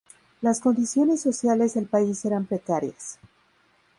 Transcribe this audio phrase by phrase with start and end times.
[0.41, 3.19] Las condiciones sociales del país eran precarias.